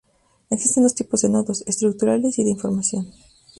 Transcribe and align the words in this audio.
Existen 0.49 0.81
dos 0.81 0.95
tipos 0.95 1.21
de 1.21 1.29
nodos: 1.29 1.63
estructurales 1.67 2.39
y 2.39 2.43
de 2.43 2.49
información. 2.49 3.11